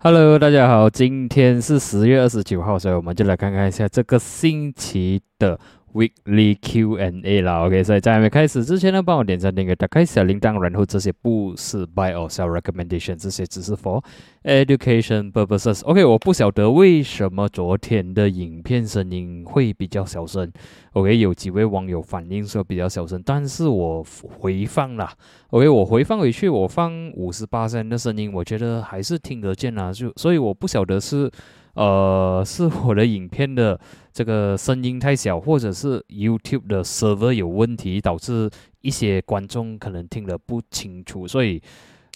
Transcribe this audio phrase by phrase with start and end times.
[0.00, 5.58] Hello，大家好，今天是十月二十九号，所以我们就来看看一下这个星期的。
[5.94, 14.04] Weekly Q&A 啦，OK，所以在还没开始之前呢，帮我点赞、订阅、打开小铃铛，然后这些不是 Buy or Sell Recommendation，这些只是 For
[14.44, 15.82] Education Purposes。
[15.84, 20.52] OK，我不晓得为什么昨天的影片声音会比较小声。
[20.92, 24.04] OK，有几位网友反映说比较小声，但是我
[24.38, 25.10] 回放了
[25.50, 31.30] ，OK，我回放回去，我放五十八声的声音，我觉得还是听得见啊，就所以我不晓得是。
[31.78, 33.78] 呃，是我的影片的
[34.12, 41.62] 这个声音太小，或者是 YouTube 的 server 有问题，导致一些观众可能听得不清楚，所以，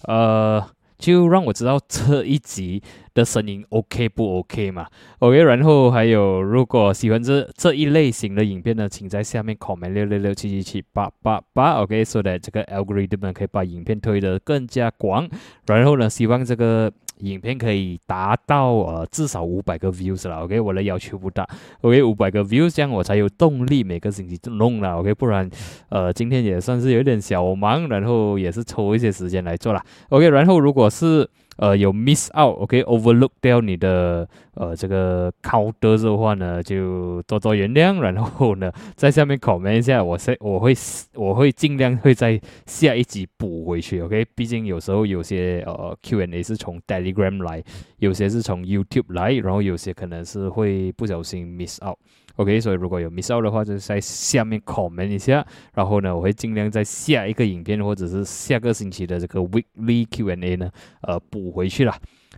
[0.08, 0.60] 呃，
[0.98, 2.82] 就让我知道这一集
[3.14, 4.88] 的声音 OK 不 OK 嘛
[5.20, 15.28] ？OK，然后还有，如果喜欢这这一类型的影片呢，请在下面 comment 六六六七七七八八八，OK，so that 这个 algorithm 可以把影片推得更加广，
[15.68, 16.92] 然后呢，希望这个。
[17.22, 21.48] 影片可以达到呃至少五百个 views 了，OK，我的要求不大
[21.80, 25.48] ，OK，五百个 views 这样我才有动力每个星期就弄了，OK，不然
[25.88, 31.28] 呃今天也算是有点小忙，然后也是抽一些时间来做了，OK，然后如果是。
[31.58, 37.98] 呃，有 miss out，OK，overlook 掉你的呃这个 counter 的话呢，就多多原谅。
[38.00, 40.74] 然后呢， 在下面 comment 一下，我会我会
[41.14, 44.24] 我会尽量会在下一集补回去，OK。
[44.34, 47.62] 毕竟有时候有些呃 Q&A 是从 Telegram 来，
[47.98, 51.98] 有些是从 YouTube 来，然后有些可能是会不小心 miss out。
[52.36, 55.44] OK，所以如果有 miss out 的话，就在下面 comment 一下，
[55.74, 60.70] 然后呢，我会尽量在下一个影片或者是下个星期的这个 weekly Q&A 呢，
[61.02, 61.94] 呃，补回去了。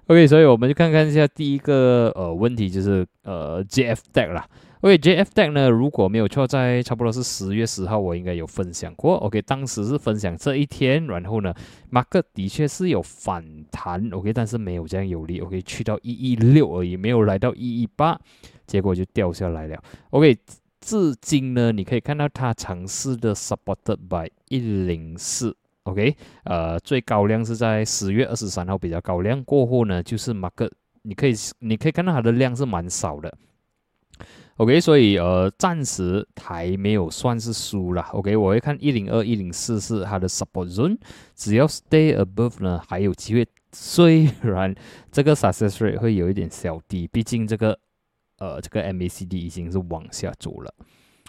[0.08, 4.46] OK，所以我们就看看一下第一个呃问题，就是呃 JF Deck 啦。
[4.84, 9.14] OK，JF Deck 呢，如果没有错，在差不多是十月十号，我应该有分享过。
[9.14, 11.54] OK，当时是分享这一天，然后呢，
[11.88, 18.20] 马克的确是有反弹，OK，但是没有这样有力，OK，去到一一六而已，没有来到一一八。
[18.66, 19.82] 结果就掉下来了。
[20.10, 20.36] OK，
[20.82, 25.56] 至今呢，你可以看到它尝试的 supported by 一零四。
[25.84, 26.14] OK，
[26.44, 30.70] 呃，最高量是在十月二十三号比较高量，过后呢，就是 market，
[31.00, 33.34] 你可以你可以看到它的量是蛮少的。
[34.56, 38.02] OK，所以呃，暂时还没有算是输了。
[38.12, 40.98] OK，我会看一零二一零四是它的 support zone，
[41.34, 43.46] 只要 stay above 呢，还有机会。
[43.72, 44.74] 虽然
[45.10, 47.78] 这个 success rate 会有一点小低，毕竟这个。
[48.38, 50.74] 呃，这个 MACD 已经是往下走了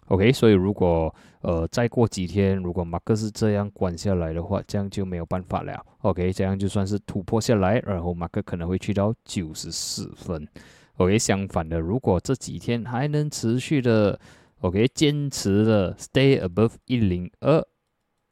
[0.07, 10.45] ，OK，所以如果呃再过几天，如果马克是这样关下来的话，这样就没有办法了，OK，这样就算是突破下来，然后马克可能会去到九十四分
[10.97, 14.19] ，OK，相反的，如果这几天还能持续的
[14.59, 17.65] ，OK，坚持的 stay above 一零二。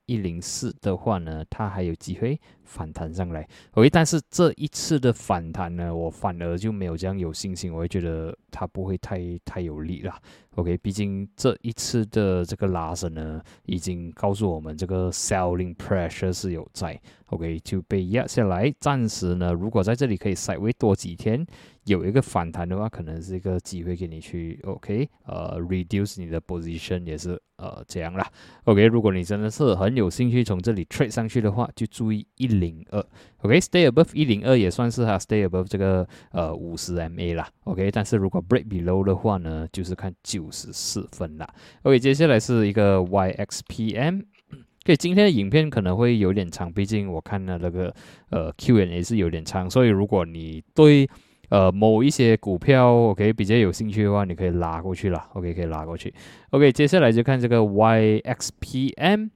[0.06, 3.47] 一零四的话呢，它还有机会反弹上来。
[3.72, 7.74] OK，但是这一次的反弹呢，我反而就没有这样有信心。
[7.74, 10.16] 我会觉得它不会太太有力了。
[10.56, 17.00] OK，毕竟这一次的这个拉升呢，已经告诉我们这个 selling pressure 是有在。
[17.28, 18.72] OK，就被压下来。
[18.80, 21.45] 暂时呢，如果在这里可以稍微多几天。
[21.85, 28.25] 有一个反弹的话，可能是一个机会给你去，OK，呃，reduce 你的 position 也是呃这样啦
[28.63, 33.06] ，OK，如果你真的是很有兴趣从这里 trade 上去的话，就注意一零二
[33.41, 41.47] ，OK，stay above 一零二也算是哈，stay above 这个呃五十 MA 啦，OK，但是如果 break below 的话呢，就是看九十四分啦
[41.81, 47.94] ，OK，接下来是一个 YXPM，OK，今天的影片可能会有点长，毕竟我看了那个
[48.30, 51.09] 呃 Q&A 是有点长，所以如果你对
[51.50, 56.12] 呃，某一些股票，OK，比较有兴趣的话，你可以拉过去了，OK，可以拉过去。
[56.50, 59.30] OK，接下来就看这个 YXPM。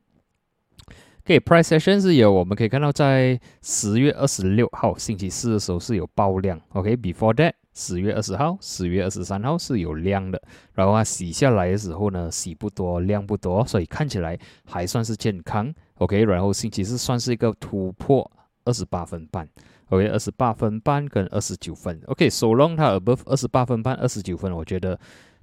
[1.27, 10.41] OK，Price Action 是有，我们可以看到在十月二十六号星期四的时候是有爆量，OK，Before that，十月二十号、十月二十三号是有量的，
[10.73, 18.31] 然后它洗下来的时候呢，洗不多，量不多，所以看起来还算是健康，OK，然后星期四算是一个突破
[18.63, 19.45] 二十八分半。
[19.89, 22.01] OK，二十八分半跟二十九分。
[22.05, 24.97] OK，So long，它 above 二十八分半、二十九分，我觉得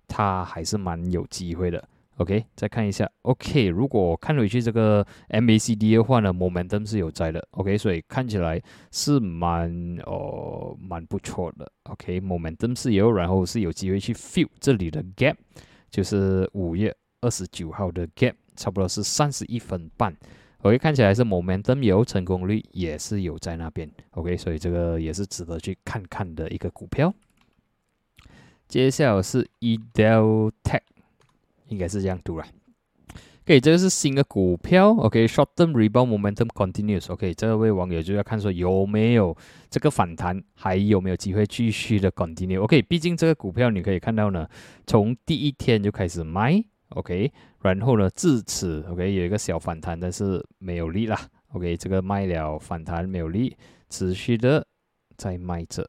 [0.09, 1.87] 它还是蛮有机会的。
[2.17, 3.11] OK，再看一下。
[3.23, 7.45] OK，如果看回去这个 MACD 的话呢，momentum 是有在的。
[7.51, 8.63] OK，所以看起来
[8.93, 11.71] 是蛮哦蛮不错的。
[11.85, 15.35] OK，momentum 是有，然后是有机会去 fill 这里的 gap，
[15.91, 20.17] 就是五月二十九号的 gap，差不多是三十一分半。
[20.63, 23.91] OK，看起来是 momentum 有成功率也是有在那边。
[24.13, 27.13] OK，所以这个也是值得去看看的一个股票。
[28.67, 30.81] 接下来是 Edeltech，
[31.69, 32.47] 应该是这样读了。
[33.47, 34.91] OK，这个是新的股票。
[34.93, 37.13] OK，short term rebound momentum continues。
[37.13, 39.37] OK，这位网友就要看说有没有
[39.69, 42.63] 这个反弹，还有没有机会继续的 continue。
[42.63, 44.49] OK，毕竟这个股票你可以看到呢，
[44.87, 46.65] 从第一天就开始卖。
[46.91, 47.31] OK，
[47.61, 51.29] 然后呢，至此 OK 有一个小反弹，但是没有力啦。
[51.49, 53.55] OK，这个卖了反弹没有力，
[53.91, 54.67] 持续的
[55.19, 55.87] 在卖着。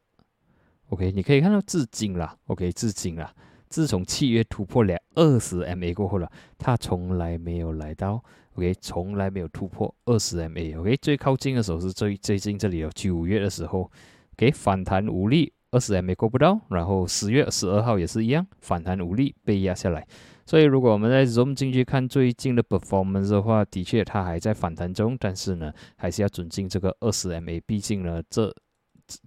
[0.90, 2.36] OK，你可以看到至今啦。
[2.48, 3.34] OK，至今啦。
[3.70, 8.24] 自从七月突破了二十 MA 过后了，它从来没有来到
[8.56, 13.90] ，OK，从来没有突破二十 MA，OK，最靠近的时候是最最近这里有九月的时候
[14.38, 20.08] ，OK，反弹无力，二十 MA 过不到，然后十月十二号也是一样，反弹无力被压下来，
[20.46, 28.54] 所以如果我们在 zoom 进去看最近的 performance 的话，的确它还在反弹中，但是呢，还是要准进这个二十 MA，毕竟呢，这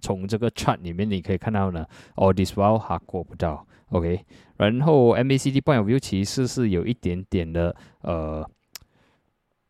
[0.01, 1.85] 从这个 chart 里面你可以看到呢
[2.15, 3.65] ，all this while 还过不到。
[3.89, 4.23] OK，
[4.57, 8.47] 然后 MACD point of view 其实是有一点点的，呃，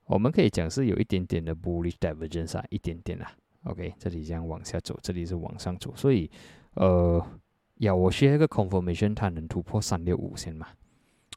[0.07, 3.31] 我们可以讲是有一点点的 bullish divergence 啊，一点点啦。
[3.63, 6.29] OK，这里这样往下走，这里是往上走，所以，
[6.73, 7.25] 呃，
[7.75, 10.67] 要我需要一个 confirmation 它能突破三六五先嘛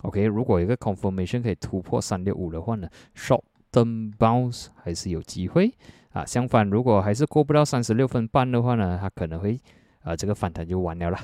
[0.02, 5.72] ？OK，如果一个 confirmation 可以突破三六五的话呢，short term bounce 还是有机会
[6.12, 6.24] 啊。
[6.24, 9.58] 相反，如果还是过不到三十六分半的话呢，它可能会，
[10.02, 11.18] 啊，这个反弹就完了啦。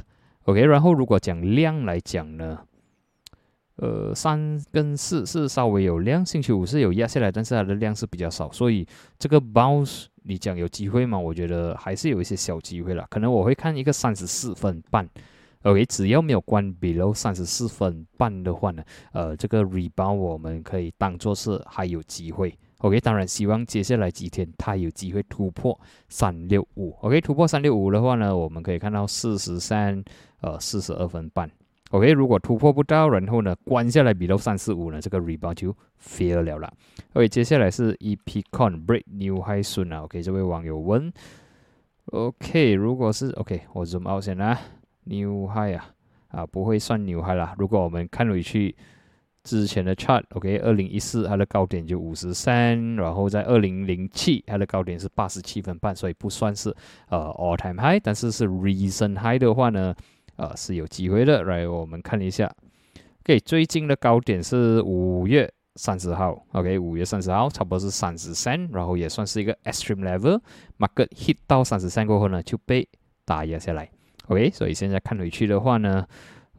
[0.44, 2.58] OK，然后如果讲量来讲呢，
[3.76, 8.86] 呃，三跟四是稍微有量，星期五是有压下来，但是它的量是比较少，所以
[9.18, 11.18] 这个 bounce 你讲有机会吗？
[11.18, 15.08] 我觉得还是有一些小机会了，可能我会看一个三十四分半。
[15.62, 18.82] OK，只要没有关 below 三十四分半的话呢，
[19.12, 22.56] 呃，这个 rebound 我们可以当做是还有机会。
[22.78, 25.78] OK，当然希望接下来几天它有机会突破
[26.08, 26.94] 三六五。
[27.00, 30.04] OK，突破三六五的话呢，我们可以看到四十三。
[30.40, 31.50] 呃，四十二分半
[31.90, 36.72] ，OK，如果突破不到，然后呢，关下来比到三四五呢，这个 rebound 就 fail 了啦。
[37.14, 41.12] OK，接下来是 EPCon break new high soon 啊，OK，这位网友问
[42.12, 44.56] ，OK，如果是 OK，我 zoom out 先啊
[45.06, 45.90] ，new high 啊，
[46.28, 47.56] 啊，不会算 new high 啦。
[47.58, 48.76] 如果我们看回去
[49.48, 56.74] 之前的 chart，OK，二零一四它的高点就五十三，然后在二零零七它的高点是八十七分半，所以不算是
[57.08, 59.94] 呃 all time high，但是是 recent high 的话呢？
[60.36, 61.42] 呃，是有机会的。
[61.42, 62.48] 来，我们看一下。
[63.24, 66.46] OK，最近的高点是五月三十号。
[66.52, 70.40] OK，五月三十号差不多是三十三，然后也算是一个 extreme level。
[70.78, 72.88] Market hit 到三十三过后呢，就被
[73.24, 73.90] 打压下来。
[74.28, 76.06] OK，所以现在看回去的话呢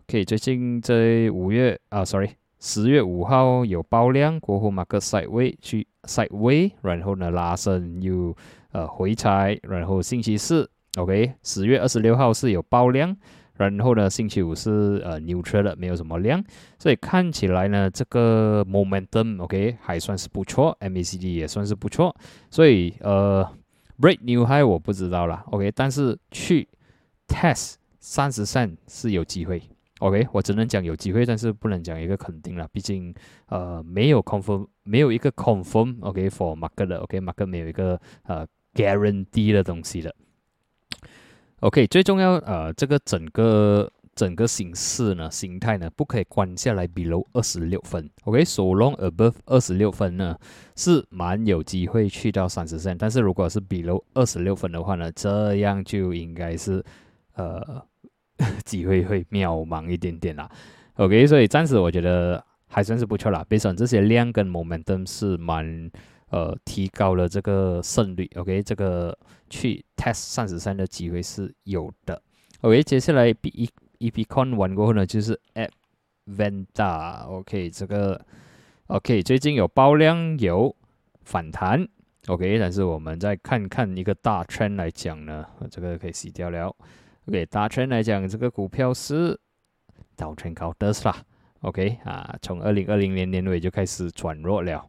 [0.09, 8.35] ，OK，最近在五月啊，sorry，十月五号有爆量过后，Market side way 去 side way，然后呢拉升又
[8.71, 13.15] 呃回踩，然后星期四 OK，十月二十六号是有爆量。
[13.56, 16.41] 然后呢，星期五是呃 neutral 的，没有什么量，
[16.77, 22.15] 所以看起来呢，这个 momentum OK 还算是不错，MACD 也算是不错，
[22.50, 23.45] 所以呃
[24.00, 26.69] break new high 我不知道啦 OK，但是去
[27.27, 29.61] test 三十三是有机会。
[29.99, 33.13] ，OK，我只能讲有机会，但是不能讲一个肯定了，毕竟
[33.47, 40.13] 呃没有 confirm，没有一个 confirm OK for market 的 OK，market 没有一个呃 guarantee 的东西的。
[41.61, 48.09] OK，最重要呃，这个整个整个形式呢，形态呢，不可以关下来 below 二十六分。
[48.23, 50.37] OK，so long above 二十六分呢，
[50.77, 52.97] 是蛮有机会去到三十线。
[52.97, 56.81] 但是如果是 below 二十六分的话呢，这样就应该是
[57.33, 57.85] 呃
[58.65, 60.49] 机会会渺茫一点点啦。
[60.95, 63.45] OK，所以暂时我觉得还算是不错啦。
[63.49, 65.91] based on 这些量跟 momentum 是蛮。
[66.31, 69.17] 呃，提高了这个胜率，OK，这个
[69.49, 72.21] 去 test 三十三的机会是有的。
[72.61, 73.67] OK，接下来 B E
[73.97, 75.67] E P Con 完过后呢，就是 a
[76.25, 78.23] v e n t a o k 这个
[78.85, 80.75] OK 最近有爆量有
[81.23, 81.87] 反弹
[82.27, 86.71] ，OK，但是我们再看看一个大圈来讲呢，这个可以洗掉了。
[87.30, 89.40] OK，大圈来讲，这个股票是
[90.16, 91.16] 倒圈高的是啦
[91.62, 94.80] ，OK 啊，从二零二零年年尾就开始转弱了。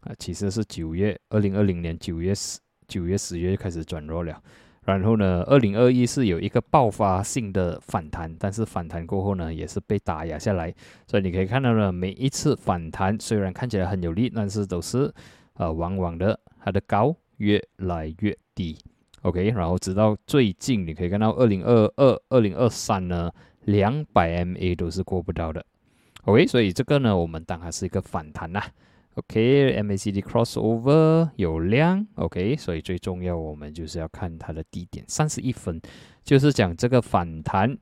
[0.00, 4.42] 啊，其实是九月，二零二零年九月十九月十月就开始转弱了，
[4.84, 10.74] 然后呢，二零二一是有一个爆发性的反弹，但是反弹过后呢，也是被打压下来，
[11.06, 15.14] 所以你可以看到呢，每一次反弹虽然看起来很有力，但是都是
[15.54, 18.76] 呃，往往的它的高越来越低
[19.22, 23.32] ，OK，然后直到最近你可以看到二零二二、二零二三呢，
[23.64, 25.64] 两百 MA 都是过不到的
[26.24, 28.62] ，OK，所以这个呢，我们当它是一个反弹呐。
[29.14, 35.78] OK，MACD crossover 有量，OK，所以最重要我们就是要看它的低点三十一分，
[36.24, 37.76] 就是讲这个反弹，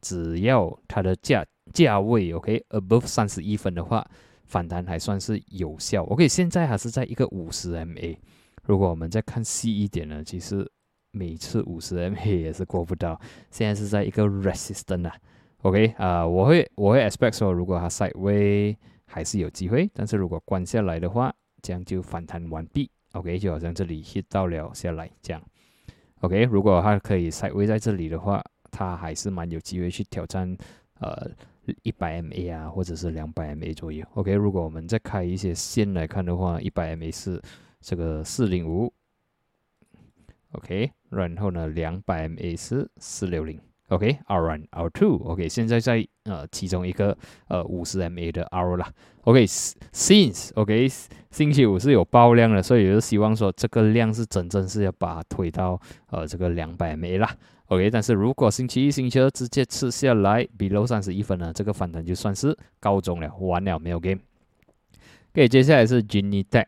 [0.00, 4.04] 只要它的价价位 OK above 三十一分的话
[4.44, 6.02] 反弹还算是有效。
[6.02, 8.16] OK，现在还是在一个五十 MA。
[8.64, 10.68] 如果我们再看细一点呢，其实
[11.12, 13.20] 每次五十 MA 也是过不到。
[13.50, 15.14] 现在是在一个 resistance 啊。
[15.62, 22.90] OK 啊，我会我会 expect 说，如果它 sideway 还是有机会，但是如果关下来的话，这样就反弹完毕。
[23.12, 25.40] OK，就好像这里 hit 到了下来这样。
[26.22, 30.56] OK，如果它可以 sideway 在这里的话，它还是蛮有机会去挑战
[30.98, 31.30] 呃
[31.82, 34.04] 一百 MA 啊，或者是两百 MA 左右。
[34.14, 37.40] OK，如果我们再开一些线来看的话，一百 MA 是
[37.80, 38.92] 这个四零五。
[40.52, 43.60] OK，然后呢，两百 MA 是四六零。
[43.88, 47.16] OK，R one，R two，OK，现在在呃其中一个
[47.48, 48.90] 呃五十 MA 的 R 啦。
[49.24, 50.88] OK，since，OK，
[51.30, 55.78] 星期五是有爆量的，所以就希望说这个量是真正是要把它推到
[56.08, 57.36] 呃这个两百 MA 啦。
[57.66, 64.20] OK，但是如果星期一、星期二直接吃下来，below 三十一分呢，这个反弹就算是告终了，完了没有 game。
[65.32, 66.66] OK，接下来是 Genie Tech。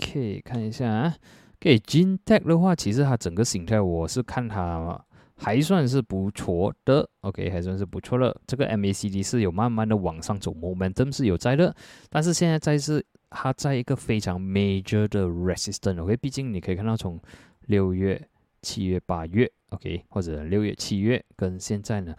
[0.00, 1.14] OK，看一下啊。
[1.60, 5.04] OK，Genie Tech 的话，其实它整个形态我是看它。
[5.40, 8.36] 还算是不错的，OK，还算是不错的。
[8.44, 11.72] 这个 MACD 是有慢慢的往上走，momentum 是有在的，
[12.10, 13.00] 但是现在在是
[13.30, 17.20] 它在一个非常 major 的 resistance，OK，毕竟你可以看到从
[17.66, 18.20] 六月、
[18.62, 22.12] 七月、八月，OK，或者六月、七月跟现在呢，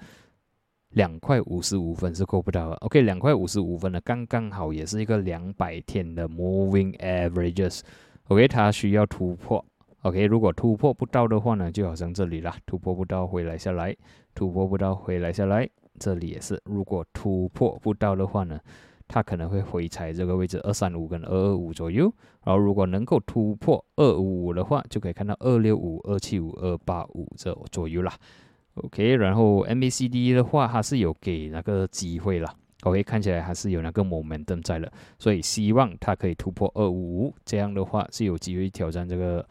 [0.92, 7.82] 两块五十五分是够不到的，OK，两块五十五分呢，刚刚好也是一个两百天的 moving averages
[8.30, 9.64] OK，它需要突破。
[10.04, 13.96] OK，如果突破不到的话呢，就好像这里啦，突破不到回来下来，
[14.36, 15.68] 突破不到回来下来，
[15.98, 16.62] 这里也是。
[16.66, 18.60] 如果突破不到的话呢，
[19.08, 22.04] 它可能会回踩这个位置二三五跟二二五左右。
[22.44, 28.14] 然后如果能够突破二五五的话，就可以看到二六五、二七五、二八五这左右啦。
[28.76, 32.54] OK，然后 MACD 的话，它是有给那个机会了。
[32.84, 39.48] OK，看起来还是有那个 momentum 在了，所以希望它可以突破二五五，这样的话是有机会挑战这个。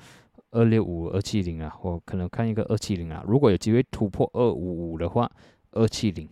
[0.50, 3.22] 二六五二七零啊，我可能看一个二七零啊。
[3.28, 5.30] 如果有机会突破二五五的话，
[5.72, 6.26] 二七零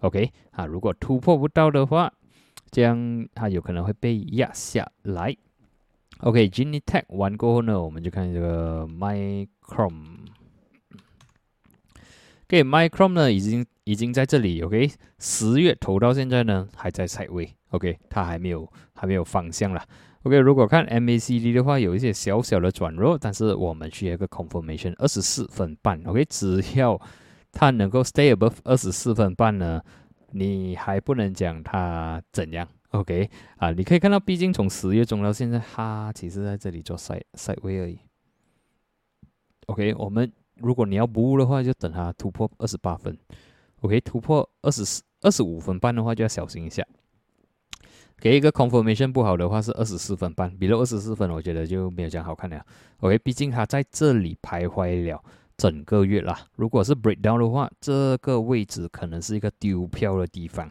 [0.00, 0.64] ，OK 啊。
[0.64, 2.10] 如果突破不到的话，
[2.70, 5.36] 这样它有可能会被压下来。
[6.20, 10.20] OK，Genie Tech 完过后呢，我们就看这个 Micron。
[12.46, 14.62] OK，Micron 呢已经已经在这里。
[14.62, 17.52] OK，十月投到现在呢还在踩位。
[17.70, 19.82] OK，它还没有还没有方向了。
[20.22, 26.00] OK，如果看 MACD 的话，有一些小小的转弱，但是我们需要一个 confirmation，二十四分半。
[26.04, 27.00] OK，只要
[27.50, 29.80] 它能够 stay above 二十四分半呢，
[30.30, 32.68] 你还不能讲它怎样。
[32.90, 37.98] OK，啊，你可以看到，毕竟从十月中到现在，它其实在这里做赛赛位而已。
[39.66, 43.16] OK，我们如果你要不误的话，就等它突破二十八分。
[43.80, 46.86] OK，突破二十四二十五分半的话，就要小心一下。
[48.18, 52.62] 给一个 confirmation 不好的话是二十四分半，比如二十四分，我觉得就没有这样好看了。
[52.98, 55.22] OK，毕竟它在这里徘徊了
[55.56, 56.38] 整个月啦。
[56.56, 60.70] 如果是 breakdown 的话，这个位置可能是一个丢票的地方。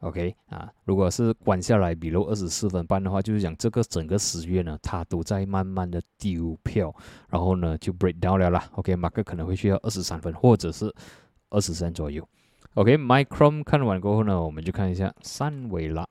[0.00, 6.92] OK 啊，如果是关下来，比如二十四分半的话，就是讲这个整个十月呢，它都在慢慢的丢票，
[7.28, 8.68] 然后呢就 breakdown 了啦。
[8.72, 10.92] OK，马克可能会需要二十三分或者是
[11.52, 12.26] 二十三左右。
[12.74, 16.08] OK，Micron 看完过后呢，我们就看一下三维啦。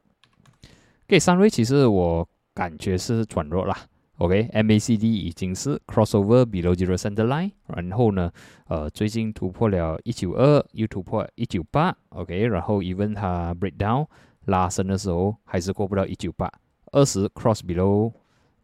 [1.07, 3.75] 给三维，其实我感觉是转弱啦。
[4.19, 8.31] OK，MACD 已经是 crossover below zero center line，然后呢，
[8.67, 11.95] 呃，最近突破了一九二，又突破一九八。
[12.09, 14.05] OK，然后 even 它 breakdown
[14.45, 16.47] 拉伸的时候，还是过不到一九八，
[16.91, 18.13] 二十 cross below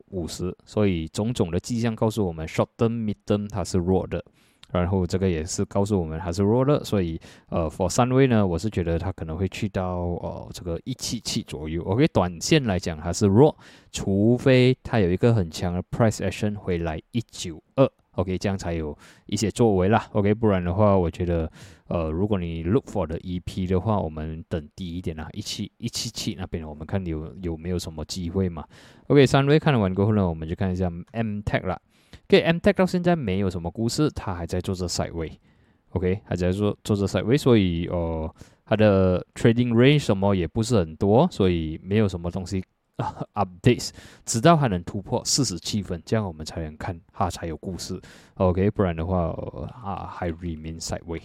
[0.09, 4.23] 五十，所以种种的迹象告诉我们，short term mid term 它是弱的。
[4.71, 7.19] 然后这个也是告诉我们还是弱了，所以
[7.49, 11.81] 呃，for 三位呢，我是觉得它可能会去到呃这个一七七左右。
[11.83, 13.55] OK，短线来讲还是弱，
[13.91, 18.95] 除非它有一个很强的 price action 回来一九二，OK，这样才有
[19.25, 20.05] 一些作为啦。
[20.11, 21.49] OK，不然的话，我觉得
[21.87, 28.65] 呃，如果你 look for 的 EP 的话，我们等低一点啦，一七一七七那边，我们看有有没有什么机会嘛。
[29.07, 31.79] OK，三位看完过后呢，我们就看一下 M Tech 啦。
[32.27, 38.35] 给 M Tech 到现在没有什么故事，它还在做着 side way，OK，还在做做着 side way，所以呃，
[38.65, 42.61] 它的 trading range 什么也不是很多，所以没有什么东西
[43.33, 43.91] updates，
[44.25, 47.97] 直到它能突破四十七分，这样我们才能看它才有故事
[48.35, 51.21] ，OK，不然的话呃啊还 remain side way。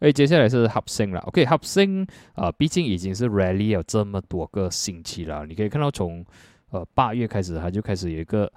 [0.00, 6.24] 哎，接下来是 Hub Sing 了，OK，Hub Sing 啊，毕竟已经是 rally 了这么多个星期了，你可以看到从
[6.70, 8.50] 呃八月开始，它就开始有一个。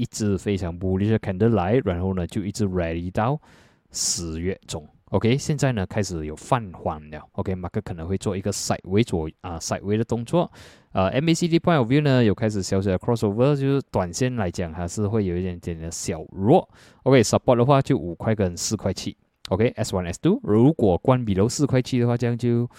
[0.00, 3.38] 一直非常不利的 candle 来，然后呢就一直 rally 到
[3.90, 7.20] 十月中 OK，现在呢开始有放缓了。
[7.32, 10.50] OK，马克可能会做一个 side 为左啊 side 为的动作。
[10.92, 16.66] 呃，MACD point of view 呢有开始小小的 crossover，就是短线来讲还是会有一点点的小弱。
[17.02, 19.16] OK，support 的话就五块跟四块七。
[19.48, 22.70] OK，S one S two，如果关闭楼四块七的话，这样就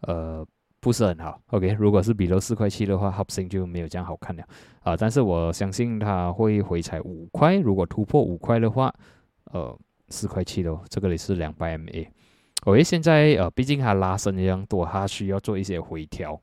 [0.00, 0.46] 呃
[0.84, 1.40] 不是很好。
[1.48, 4.44] OK，如果是比如四块七的话 h o p s i n 就没有这样好看了
[4.82, 4.94] 啊。
[4.94, 8.94] 但是我相信它会回踩五块，如果突破五块的话，
[9.52, 9.76] 呃。
[10.10, 12.06] 四块七的，这个也是两百 MA。
[12.66, 16.38] OK，现在呃，毕竟它拉伸一样多，它需要做一些回调。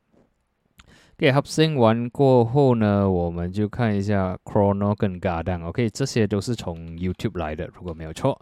[1.15, 5.63] 给 Hubsing 完过后呢，我们就看一下 Chrono 跟 Garden。
[5.63, 8.41] OK，这些都是从 YouTube 来的，如果没有错。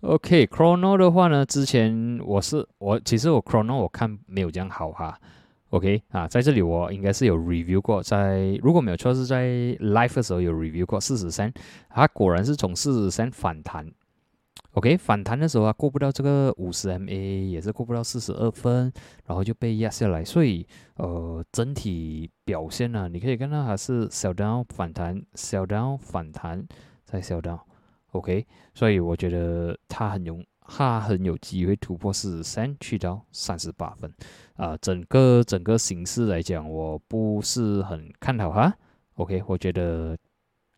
[0.00, 5.18] OK，Chrono 的话呢，之前我是我其实我 Chrono 我看没有这样好哈。
[5.70, 9.46] OK 啊，在这里我应该是有 review 过，在如果没有错是在
[9.80, 11.52] Live 的时候有 review 过四十三，
[11.90, 13.90] 它果然是从四十三反弹。
[14.72, 18.92] OK，反弹的时候啊，过不到这个五十 MA，也是过不到四十二分，
[19.26, 20.24] 然后就被压下来。
[20.24, 20.64] 所以，
[20.96, 26.64] 呃，整体表现呢，你可以看到它是小 down 反弹，小 down 反弹，
[27.04, 27.58] 再小 down。
[28.12, 34.12] OK，所以我觉得他很有，他很有机会突破四十三，去到三十八分。
[34.56, 38.74] 啊，整个整个形势来讲，我不是很看好哈。
[39.14, 40.16] OK，我觉得，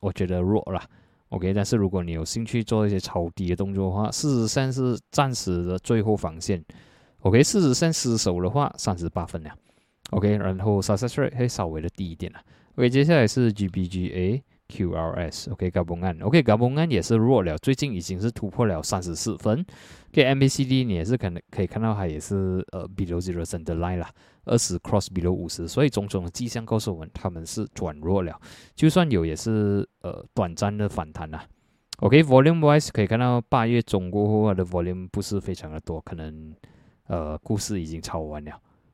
[0.00, 0.82] 我觉得弱了。
[1.28, 6.62] OK，但是如果你有兴趣做一些抄底的动作的话，四十三是暂时的最后防线。
[7.20, 9.50] OK，四十三失守的话，三十八分了。
[10.10, 12.40] OK，然后 success rate 会稍微的低一点了。
[12.74, 14.42] OK，接下来是 GBGA。
[14.70, 19.66] QRS，OK，高崩案，OK，高崩案也是弱了，最近已经是突破了三十四分。
[20.12, 24.10] OK，MACD 你也是可能可以看到它也是呃 below zero center line 啦，
[24.44, 28.40] 二十 cross below 五十，所以种种的迹象告诉我们他们是转弱了，
[28.74, 31.44] 就算有也是呃短暂的反弹啦。
[31.98, 36.54] OK，volume wise 可以看到八月中过后的 volume 不是非常的多，可能
[37.08, 38.52] 呃故事已经抄完了。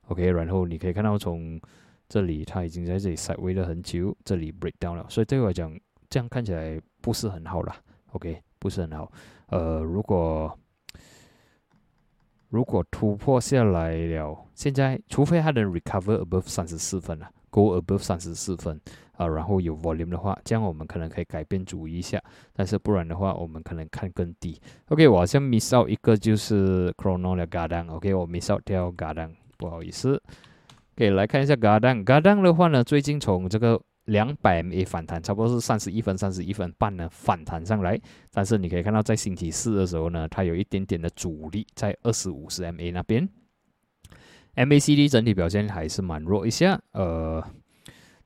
[0.09, 1.61] OK，然后你可以看到从
[2.09, 5.77] 这里它已经在这里 side 了很久，这里 break down 了，所以对我来讲，
[6.09, 7.77] 这样看起来不是很好啦。
[8.13, 9.11] OK，不是很好。
[9.49, 10.59] 呃，如果
[12.49, 18.81] 如果突破下来了，现在除非它能 recover above 三十四分了，go above 三十四分
[19.17, 22.23] 啊，然后有 volume 的话，这样我们可能可以改变主意一下。
[22.53, 24.59] 但是不然的话，我们可能看更低。
[24.89, 27.91] OK，我好像 miss out 一个就是 chrono 的 garden。
[27.91, 30.23] OK，我 miss out 掉 garden，不好意思。
[30.97, 38.01] 可以来看一下 Garden，Garden 的话呢，最近从这个两百 MA 反弹，差不多是三十一分、三十一分半呢反弹上来。
[38.33, 43.29] 但是你可以看到，在星期四的时候呢，它有一点点的阻力在二十五十 MA 那边。
[44.55, 47.45] MACD 整体表现还是蛮弱一下，呃，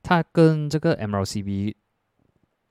[0.01, 1.75] 它跟这个 MLCB，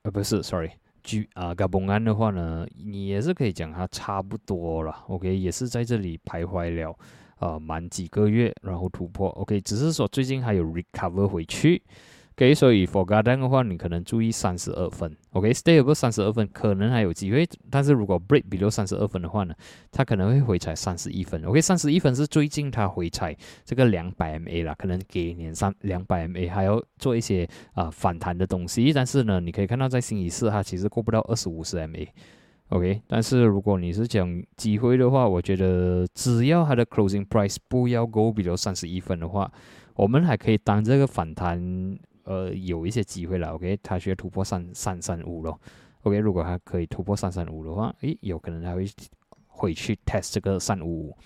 [0.01, 5.03] 呃，不是，sorry，G 啊 g a b o n 的话呢，你也是可以讲它差不多了。
[5.09, 6.97] OK，也是在这里徘徊了。
[7.41, 11.81] 呃，满几个月，然后突破，OK，只是说最近还有 recover 回去
[12.35, 19.55] ，OK，所以 for garden 的话，你可能注意三十二分，OK，stay above 三十二分，可能还有机会，但是如果 break below 三十二分的话呢，
[19.91, 32.07] 它可能会回踩三十一分，OK，三十一分是最近它回踩这个两百 MA 啦，可能给年三两百 MA 还要做一些啊反弹的东西，但是呢，你可以看到在星期四它其实过不到二十五十 MA。
[32.71, 39.51] OK，但是如果你是讲机会的话，我觉得只要它的 closing price 不要 go 比如三十一分的话，
[39.93, 41.59] 我们还可以当这个反弹，
[42.23, 43.49] 呃，有一些机会了。
[43.55, 45.59] OK，它需要突破三三三五咯。
[46.03, 48.85] OK，如果它可以突破三三五的话，诶，有可能还会
[49.47, 51.17] 回去 test 这个三五五。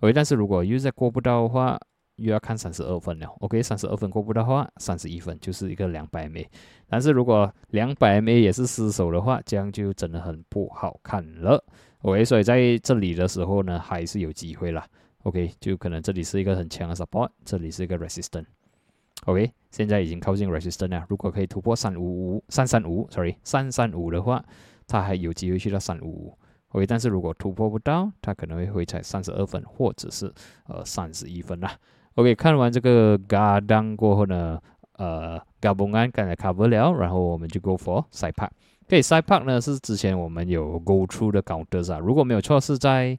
[0.00, 1.78] OK，但是如果又再过不到的话，
[2.16, 6.44] 又要看三十二分了，OK，三十二分过不到的话，三十一分就是一个两百 MA。
[6.88, 11.62] 但是如果两百 MA 也是失手的话，这样就真的很不好看了
[12.02, 12.24] ，OK。
[12.24, 14.86] 所以在这里的时候呢，还是有机会啦
[15.24, 19.52] ，OK，就可能这里是一个很强的 support，这里是一个 resistance，OK。
[19.70, 24.42] 现在已经靠近 resistance 了，如果可以突破三五五、三三五，sorry，三三五的话，
[24.86, 26.38] 它还有机会去到三五五
[26.70, 26.86] ，OK。
[26.86, 30.32] 但是如果突破不到，它可能会回踩三十二分或者是
[30.66, 31.76] 呃三十一分啦。
[32.14, 34.58] OK，看完这个 Garden 过后呢，
[34.94, 38.50] 呃 g a b o n a n 刚才 cover 了，然后我们就 Go for Side Park。
[38.86, 43.18] 对，Side Park 呢是之前我们有 Go through 的 counters 啊，如果没有错是在，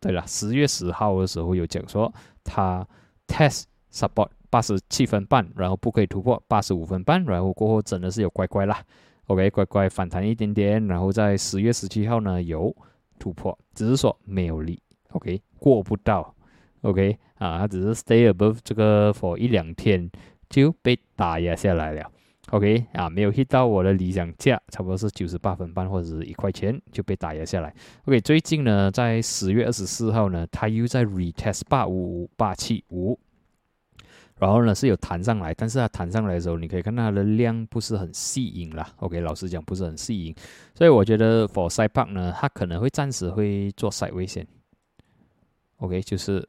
[0.00, 2.12] 对了，十月十号的时候有讲说
[2.44, 2.86] 它
[3.26, 8.82] Test Support 八十七分半，然后不可以突破八十五分半，然后过后真的是有乖乖啦
[9.26, 12.74] ，OK，乖乖反弹一点点，然后在十月十七号呢有
[13.18, 16.32] 突破，只是说没有力，OK，过不到。
[16.82, 20.08] OK 啊，它只是 stay above 这个 for 一两天
[20.48, 22.10] 就被打压下来了。
[22.50, 27.74] OK 啊，没有 hit 到我的理想价，差不多是九十八分半或者是一块钱就被打压下来。
[28.04, 33.18] OK，最近呢，在十月二十四号呢，它又在 retest 八五五八七五，
[34.38, 38.88] 然后呢是有弹上来，但是它弹上来的时候，你可以看到它的量不是很吸引啦。
[38.98, 40.32] OK，老实讲不是很吸引，
[40.72, 44.46] 所以我觉得 for side park 呢，它可能会暂时会做 side 危险。
[45.78, 46.48] OK，就是。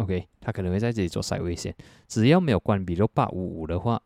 [0.00, 1.74] OK，它可能会在这里做塞位线，
[2.08, 4.00] 只要没有关闭六八五五的话，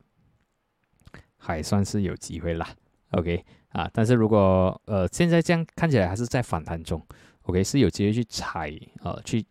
[1.36, 2.68] 还算是有机会啦。
[3.10, 7.00] OK，啊，但是如果呃现在这样看起来还是在反弹中
[7.42, 9.44] ，OK 是有机会去踩呃去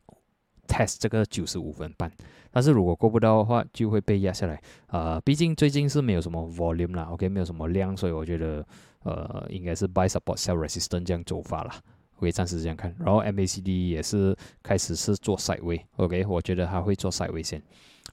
[0.67, 2.11] test 这个九十五分半，
[2.51, 4.61] 但是如果过不到的话，就会被压下来。
[4.87, 8.65] 呃，毕竟最近是没有什么 volume 啦，OK 没有什么量，所以我觉得
[9.03, 11.81] 呃应该是 buy support sell resistance 这样走法啦。
[12.23, 17.61] 可以暂时这样看，然后 MACD 也是开始是做赛位，OK，我觉得它会做赛位线，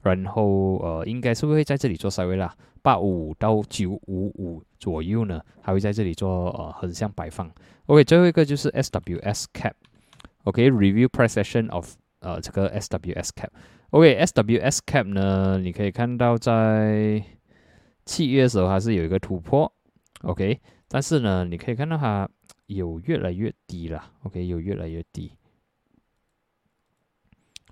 [0.03, 7.49] 然后呃，应该是会在这里做赛位啦，八五到九五五左右呢，还会在这里做呃横向摆放
[7.87, 17.23] ，OK，最后一个就是 SWS cap，OK，Review Price Action of 呃这个 SWS cap，OK，SWS cap 呢，你可以看到在
[18.05, 19.71] 七月的时候它是有一个突破
[20.23, 22.29] ，OK，但是呢，你可以看到它。
[22.75, 25.31] 有越来越低了，OK，有越来越低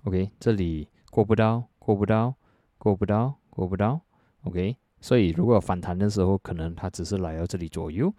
[0.04, 2.34] ，OK，这里过不到，过不到，
[2.78, 4.00] 过不到，过不到
[4.42, 8.12] ，OK，所以如果反弹的时候，可能它只是来到这里左右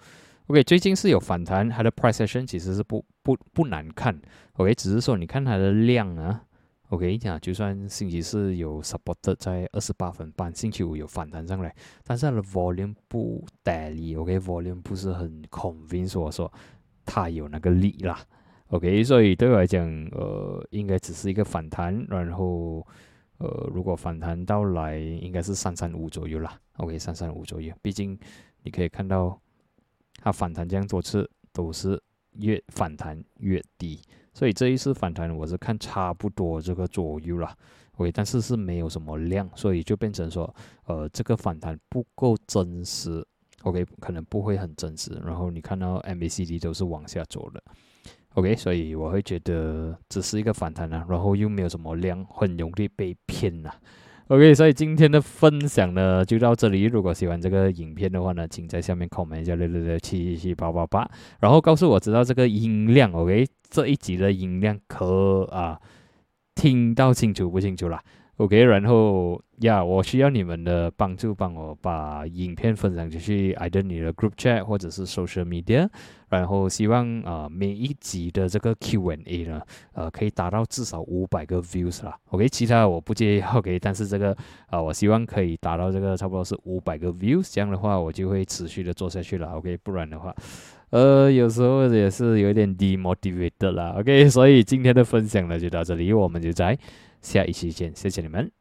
[0.48, 4.20] ，OK，最近是有反弹，它的 price action 其实是不不不难看
[4.54, 6.44] ，OK，只是说你看它的量啊。
[6.92, 11.74] OK，讲就算星期四有 support 在二十八分半，星期五有反弹上来，
[12.04, 16.52] 但是它的 volume 不大力，OK，volume 不是很 convince 我说
[17.06, 18.20] 它有那个力啦
[18.68, 22.86] ，OK，所以对我来讲，呃，应该只是一个反弹，然后，
[23.38, 28.20] 呃，如果反弹到来，应该是三三五左右啦，OK，三三五左右，毕竟
[28.64, 29.40] 你可以看到
[30.22, 31.98] 它反弹这样多次都是
[32.40, 34.00] 越反弹越低。
[34.34, 37.54] 所以这一次反弹，我是看差不多这个左右了
[37.98, 43.26] ，OK，但是是没有什么量，所以就变成说，呃，这个反弹不够真实
[43.64, 45.12] ，OK，可能不会很真实。
[45.26, 47.62] 然后你看到 MACD 都是往下走的
[48.36, 53.70] ，OK，所以我会觉得只是一个反弹啊，然后又没有什么量，很容易被骗呐。
[54.32, 56.84] OK，所以今天的分享呢就到这里。
[56.84, 61.06] 如果喜欢这个影片的话呢，请在下面 comment 一下六六六七七八八八，
[61.42, 63.12] 然后告诉我知道这个音量。
[63.12, 65.78] OK，这一集的音量可啊
[66.56, 68.02] 听到清楚不清楚啦
[68.42, 75.88] ？OK，然后呀，我需要你们的帮助，帮我把影片分享出去，either 你的 group chat 或者是 social media。
[76.30, 79.62] 然后希望啊，每一集的这个 Q&A 呢，
[79.94, 82.18] 呃，可以达到至少五百个 views 啦。
[82.30, 84.36] OK，其他我不介意 OK，但是这个
[84.72, 89.52] 啊，我希望可以达到这个差不多是五百个 views，这样的话我就会持续的做下去了。
[89.52, 90.34] OK，不然的话，
[90.90, 93.94] 呃，有时候也是有点 demotivated 啦。
[94.00, 96.76] OK，所以今天的分享呢就到这里，我们就在。
[97.22, 98.61] 下一期见，谢谢你们。